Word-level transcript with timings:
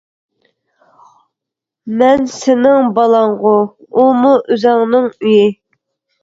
مەن 1.99 2.23
سېنىڭ 2.37 2.87
بالاڭغۇ، 2.97 3.53
ئۇمۇ 4.01 4.33
ئۆزۈڭنىڭ 4.49 5.07
ئۆيى. 5.13 5.47